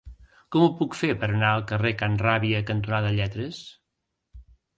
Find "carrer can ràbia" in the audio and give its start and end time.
1.73-2.63